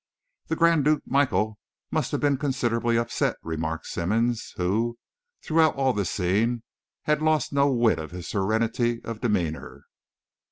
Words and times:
"The 0.47 0.55
Grand 0.55 0.83
Duke 0.83 1.03
Michael 1.05 1.59
must 1.91 2.11
have 2.11 2.19
been 2.19 2.37
considerably 2.39 2.97
upset," 2.97 3.35
remarked 3.43 3.85
Simmonds, 3.85 4.55
who, 4.57 4.97
throughout 5.43 5.75
all 5.75 5.93
this 5.93 6.09
scene, 6.09 6.63
had 7.03 7.21
lost 7.21 7.53
no 7.53 7.71
whit 7.71 7.99
of 7.99 8.09
his 8.09 8.27
serenity 8.27 9.03
of 9.05 9.21
demeanour. 9.21 9.83